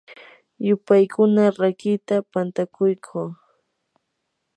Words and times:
yupaykuna 0.67 1.43
rakiita 1.59 2.15
pantakuyquu. 2.31 3.21